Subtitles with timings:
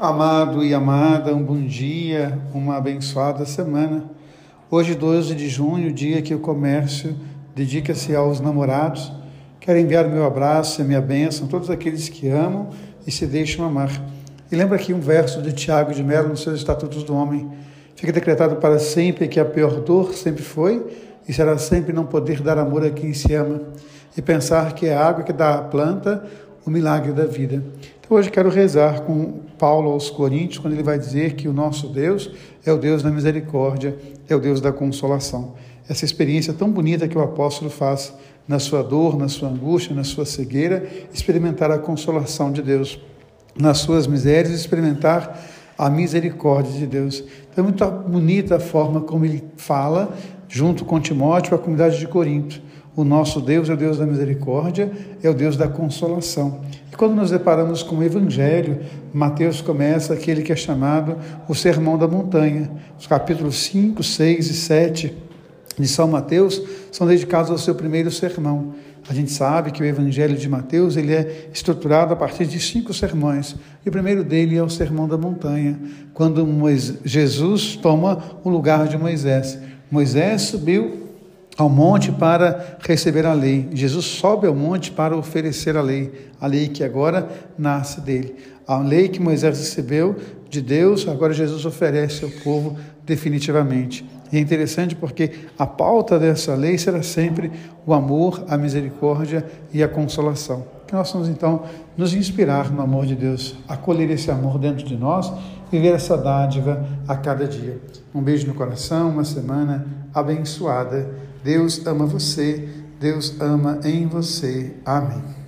[0.00, 4.04] Amado e amada, um bom dia, uma abençoada semana.
[4.70, 7.14] Hoje, 12 de junho, dia que o comércio
[7.54, 9.12] dedica-se aos namorados.
[9.60, 12.70] Quero enviar meu abraço e minha bênção a todos aqueles que amam
[13.06, 13.90] e se deixam amar.
[14.50, 17.50] E lembra aqui um verso de Tiago de Mello nos seus Estatutos do Homem.
[17.94, 20.84] Fica decretado para sempre que a pior dor sempre foi
[21.28, 23.60] e será sempre não poder dar amor a quem se ama
[24.16, 26.24] e pensar que é a água que dá à planta
[26.64, 27.62] o milagre da vida.
[28.04, 31.86] Então hoje quero rezar com Paulo aos Coríntios, quando ele vai dizer que o nosso
[31.86, 32.30] Deus
[32.66, 33.96] é o Deus da misericórdia,
[34.28, 35.54] é o Deus da consolação.
[35.88, 38.12] Essa experiência tão bonita que o apóstolo faz
[38.46, 40.84] na sua dor, na sua angústia, na sua cegueira,
[41.14, 43.00] experimentar a consolação de Deus,
[43.56, 45.40] nas suas misérias, experimentar
[45.78, 47.22] a misericórdia de Deus.
[47.52, 50.12] Então é muito bonita a forma como ele fala,
[50.48, 52.60] junto com Timóteo, a comunidade de Corinto.
[52.94, 54.90] O nosso Deus é o Deus da misericórdia,
[55.22, 56.60] é o Deus da consolação.
[56.92, 58.80] E quando nos deparamos com o Evangelho,
[59.14, 61.16] Mateus começa aquele que é chamado
[61.48, 62.70] o Sermão da Montanha.
[62.98, 65.16] Os capítulos 5, 6 e 7
[65.78, 68.74] de São Mateus são dedicados ao seu primeiro sermão.
[69.08, 72.92] A gente sabe que o Evangelho de Mateus ele é estruturado a partir de cinco
[72.92, 73.56] sermões.
[73.84, 75.78] E o primeiro dele é o Sermão da Montanha,
[76.14, 76.46] quando
[77.04, 79.58] Jesus toma o lugar de Moisés.
[79.90, 81.02] Moisés subiu
[81.56, 83.68] ao monte para receber a lei.
[83.72, 88.36] Jesus sobe ao monte para oferecer a lei, a lei que agora nasce dele.
[88.66, 90.16] A lei que Moisés recebeu
[90.48, 94.04] de Deus, agora Jesus oferece ao povo definitivamente.
[94.32, 97.52] E é interessante porque a pauta dessa lei será sempre
[97.86, 100.64] o amor, a misericórdia e a consolação.
[100.86, 101.64] Que nós vamos então
[101.96, 105.30] nos inspirar no amor de Deus, acolher esse amor dentro de nós,
[105.70, 107.78] viver essa dádiva a cada dia.
[108.14, 111.31] Um beijo no coração, uma semana abençoada.
[111.42, 112.68] Deus ama você,
[113.00, 114.72] Deus ama em você.
[114.84, 115.41] Amém.